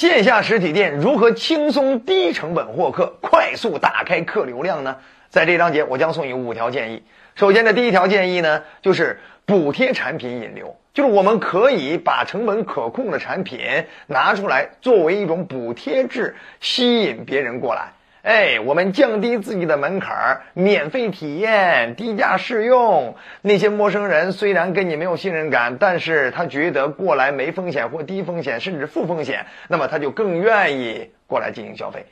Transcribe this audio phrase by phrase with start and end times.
[0.00, 4.96] 线下实体店如何轻松低成本获客，快速打开客流量呢？
[5.28, 7.02] 在这章节，我将送你五条建议。
[7.34, 13.60] 首先的第一条建议呢，就是补贴产品引流，就是我们可以把成本可控的产品
[14.06, 17.92] 拿出来，作为一种补贴制，吸引别人过来。
[18.22, 23.16] 哎，我们降低自己的门槛儿，免费体验，低价试用。
[23.40, 32.04] 那些陌生人虽然跟你没有信任感，但是他觉得过来没风险或低风险，甚至负风险，那么他就更愿意过来进行消费，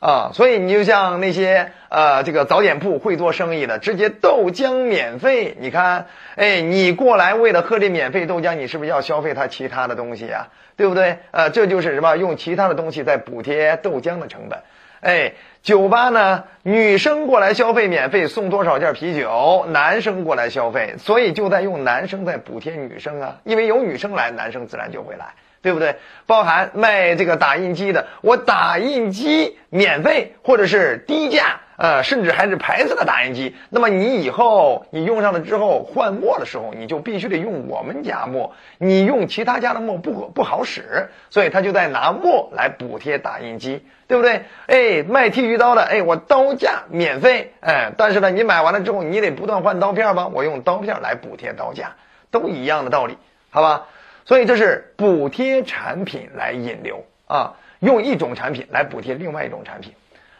[0.00, 10.48] 啊，所以你就像那些呃这个早点铺会做生意的，直接豆浆免费，你看，哎，你过来为了喝这免费豆浆，你是不是要消费他其他的东西呀？
[10.74, 11.18] 对不对？
[11.30, 12.16] 呃，这就是什么？
[12.16, 14.58] 用其他的东西在补贴豆浆的成本。
[15.02, 16.44] 哎，酒吧呢？
[16.62, 19.66] 女生过来消费免费送多少件啤酒？
[19.70, 25.96] 男生过来消费，所以就在用男生在补贴女生啊，因为有女生来，男生自然就会来，对不对？
[26.26, 31.61] 包含卖这个打印机的，我打印机免费或者是低价。
[31.76, 33.56] 呃，甚至还是牌子的打印机。
[33.70, 44.42] 那么你以后你用上了之后换墨的时候，你就必须得用我们家墨，你用其他家的墨不不好使，所以他就在拿墨来补贴打印机，对不对？
[44.66, 50.28] 哎，卖剃须刀的，哎，我刀架免费，哎，但是呢，你买完了之后你得不断换刀片吧？
[50.28, 51.96] 我用刀片来补贴刀架，
[52.30, 53.16] 都一样的道理，
[53.50, 53.86] 好吧？
[54.24, 59.94] 所以这是补贴产品来引流啊，用一种产品来补贴另外一种产品。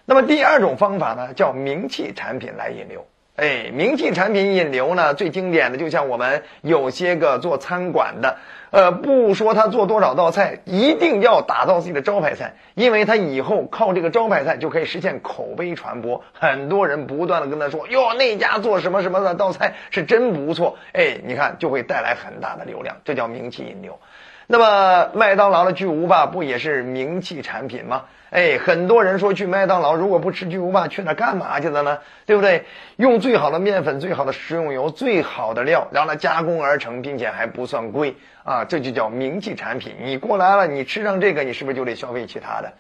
[0.05, 3.07] 那么第二种方法呢，叫名气产品来引流。
[3.35, 8.37] 哎，名气产品引流呢，最经典的就像我们有些个做餐馆的，
[8.71, 16.23] 呃，不说他做多少道菜，一定要打造自己的招牌菜，因为他以后靠这个招牌菜就可以实现口碑传播。
[16.35, 20.77] 很多人不断的跟他说，哟，那家做什么什么的道菜是真不错。
[20.93, 23.99] 哎，你看就会带来很大的流量，这叫名气引流。
[24.47, 28.05] 那么麦当劳的巨无霸不也是名气产品吗？
[28.31, 31.99] 哎，很多人说去麦当劳，如果不吃巨无霸，去那干嘛去了呢？
[32.25, 32.65] 对不对？
[32.97, 39.95] 用最好的面粉、最好的食用油、最好的料，让它加工而成，并且还不算贵啊，这就叫名气产品。
[40.01, 42.73] 你过来了，你吃上这个，你是不是就得消费其他的，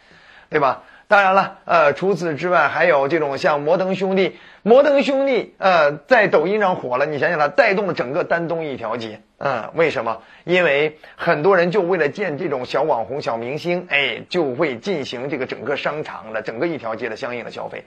[0.48, 0.82] 对吧？
[1.12, 7.04] 当然了，呃，除此之外，还有这种像摩登兄弟，摩登兄弟，呃，在抖音上火了。
[7.04, 10.22] 你想想，它带动了整个丹东一条街，嗯，为什么？
[10.44, 17.84] 因为很多人就为了见这种小网红、小明星，哎，就会进行这个整个商场的整个一条街的相应的消费。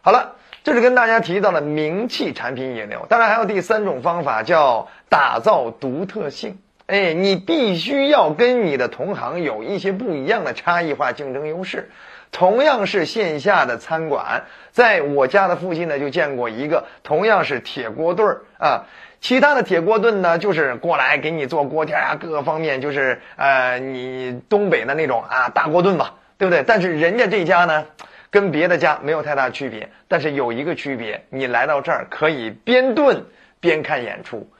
[0.00, 3.04] 好了，这是跟大家提到的名气产品引流。
[3.10, 6.56] 当然，还有第三种方法，叫打造独特性。
[6.86, 11.90] 哎，你必须要跟你的同行有一些不一样的差异化竞争优势。
[12.34, 18.86] 同样是线下的餐馆，在我家的附近呢，就见过一个同样是铁锅炖儿啊。
[19.20, 26.64] 其他的铁锅炖呢，就是过来给你做锅贴啊，各个方面就是呃，你东北的那种啊大锅炖嘛，对不对？
[26.66, 27.86] 但是人家这家呢，
[28.30, 33.24] 跟别的家没有太大区别，但是有一个区别，你来到这儿可以边炖
[33.60, 34.50] 边看演出。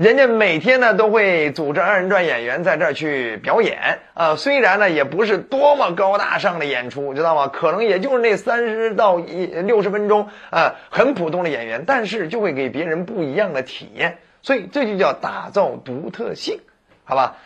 [0.00, 7.48] 人家每天呢都会组织二人转演员在这儿去表演啊，虽然呢也不是多么高大上的演出，知道吗？
[7.48, 16.60] 可能也就是那三十到一六十分钟啊，很普通的演员，但是就会给别人不一样的体验，所以这就叫打造独特性，
[17.04, 17.36] 好吧？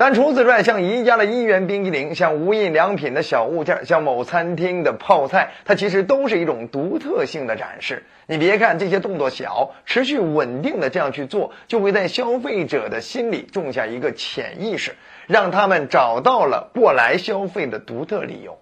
[0.00, 8.04] 但除此之外，像宜家的一元冰激凌，像无印良品的小物件，像某餐厅的泡菜，它其实都是一种独特性的展示。
[8.28, 14.94] 你别看这些动作小，持续稳定的这样去做，就会在消费者的心里种下一个潜意识，
[15.26, 18.56] 让他们找到了过来消费的独特理由。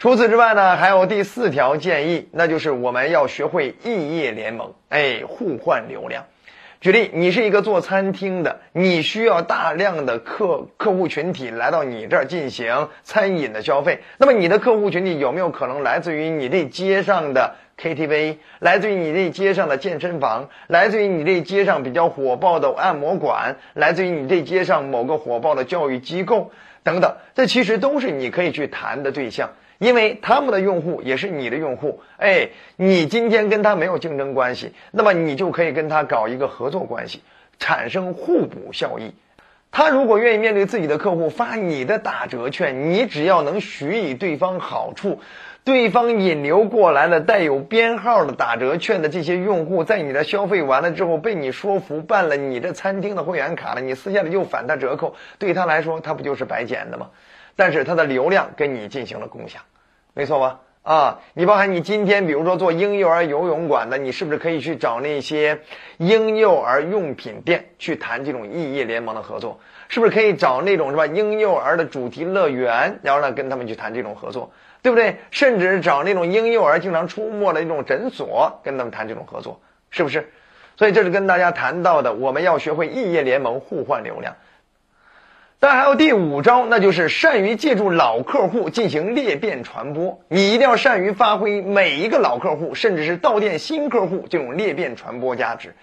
[0.00, 6.24] 除此之外呢，还有第四条建议，那就是我们要学会异业联盟，哎，互换流量。
[6.82, 14.00] 举例，你是一个做餐厅的，你需要大量的客客户群体来到你这儿进行餐饮的消费。
[14.18, 26.50] 那么你的客户群体有没有可能来自于你这街上的 KTV，来自于你这街上的健身房，来自于你这街上比较火爆的按摩馆，来自于你这街上某个火爆的教育机构
[26.82, 27.14] 等等？
[27.36, 29.50] 这其实都是你可以去谈的对象。
[29.82, 37.20] 因为他们的用户也是你的用户，哎，你今天跟他没有竞争关系，那么你就可以跟他搞一个合作关系，
[37.58, 39.12] 产生互补效益。
[39.72, 45.18] 他如果愿意面对自己的客户发你的打折券，你只要能许以对方好处，
[45.64, 57.08] 对方引流过来的带有编号的打折券的这些用户，在你的消费完了之后被你说服办了你的餐厅的会员卡了，你私下里又返他折扣，对他来说他不就是白捡的吗？
[57.56, 59.62] 但是它的流量跟你进行了共享。
[60.14, 60.60] 没错吧？
[60.82, 65.60] 啊，你包含你今天，比如说做婴幼儿游泳馆的，你是不是可以去找那些
[65.98, 69.60] 婴幼儿用品店去谈这种异业联盟的合作？
[69.88, 74.50] 是不是可以找那种是吧婴幼儿的主题乐园，然后呢跟他们去谈这种合作，
[74.82, 75.18] 对不对？
[75.30, 79.60] 甚至找那种婴幼儿经常出没的一种诊所，跟他们谈这种合作，
[79.90, 80.32] 是不是？
[80.76, 84.34] 所以这是跟大家谈到的，我们要学会异业联盟互换流量。
[85.64, 90.18] 但还有第五招，那就是善于借助老客户进行裂变传播。
[90.26, 95.76] 你一定要善于发挥每一个老客户，甚至是到店新客户这种裂变传播价值。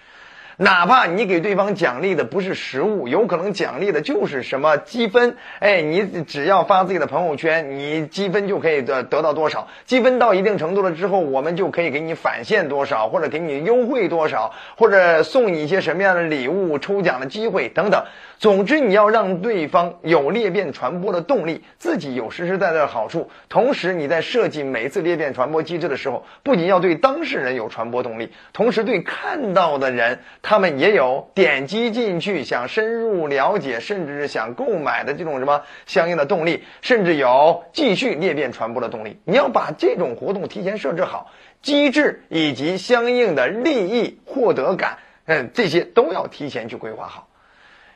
[0.62, 5.38] 哪怕你给对方奖励的不是实物，有可能奖励的就是什么积分。
[5.58, 9.68] 哎，你只要发自己的朋友圈，你积分就可以得得到多少。
[9.86, 18.04] 积分到一定程度了之后，我们就可以给你返现多少，或者给你优惠多少，或者送你一些什么样的礼物、抽奖的机会等等。
[18.38, 23.30] 总之，你要让对方有裂变传播的动力，自己有实实在在的好处。
[23.48, 30.20] 同时，你在设计每次裂变传播机制的时候，不仅要对当事人有传播动力，同时对看到的人。
[30.50, 39.20] 他们也有点击进去想深入了解，甚至是想购买的这种什么相应的动力，甚至有继续裂变传播的动力。
[39.24, 41.30] 你要把这种活动提前设置好，
[41.62, 47.28] 机制以及相应的利益获得感，嗯，这些都要提前去规划好。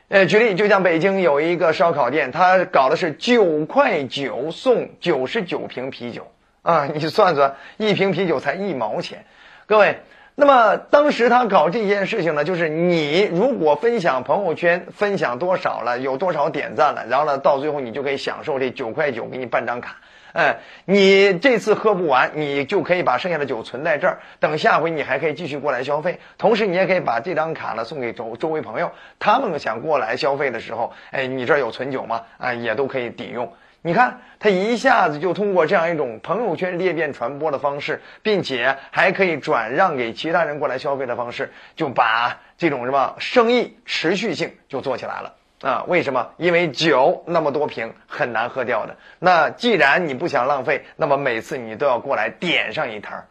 [0.07, 6.31] 呃，举例就像北京有一个烧烤店，他搞的是九块九送九十九瓶啤酒
[6.63, 9.25] 啊，你算算，一瓶啤酒才一毛钱，
[9.67, 9.99] 各位。
[10.37, 19.97] 那么当时他搞这件事情呢，就是你如果分享朋友圈，分享多少了，有多少点赞了，然后呢，到最后你就可以享受这九块九，给你办张卡。
[20.33, 26.19] 哎，你这次喝不完，你就可以把剩下的酒存在这儿，等下回你还可以继续过来消费。
[26.37, 28.91] 同时，你也可以把这张卡呢送给周周围朋友，
[29.21, 32.23] 他们想过来消费的时候，哎，你这儿有存酒吗？
[32.39, 33.53] 啊，也都可以抵用。
[33.87, 45.85] 你看，他一下子就通过这样一种朋友圈裂变传播的方式，并且还可以转让给其他人过来消费的方式，就把这种什么生意持续性就做起来了啊？
[45.87, 46.31] 为什么？
[46.39, 48.97] 因为酒那么多瓶很难喝掉的。
[49.19, 53.27] 那既然你不想浪费，那么每次你都要过来点上一坛。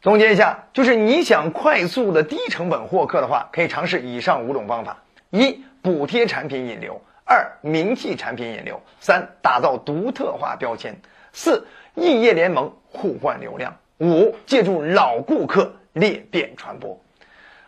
[0.00, 4.98] 总结一下，就是你想快速的低成本获客的话，可以尝试以上五种方法：
[5.30, 7.02] 一、补贴产品引流。
[7.24, 10.94] 二、名气产品引流；三、打造独特化标签；
[11.32, 17.00] 四、异业联盟互换流量；五、借助老顾客裂变传播。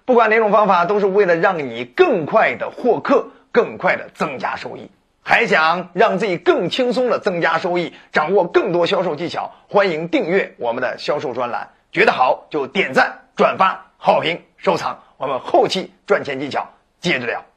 [0.05, 4.91] 不管哪种方法，都是为了让你更快的获客，更快的增加收益。
[5.23, 11.71] 还想让自己更轻松的增加收益，掌握更多销售技巧，欢迎订阅我们的销售专栏。
[11.93, 15.03] 觉得好就点赞、转发、好评、收藏。
[15.17, 16.69] 我们后期赚钱技巧
[17.01, 17.54] 接着聊。